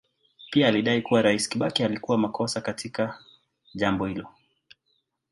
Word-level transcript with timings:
Pia 0.51 0.67
alidai 0.67 1.01
kuwa 1.01 1.21
Rais 1.21 1.49
Kibaki 1.49 1.83
alikuwa 1.83 2.17
makosa 2.17 2.61
katika 2.61 3.19
jambo 3.75 4.05
hilo. 4.07 4.27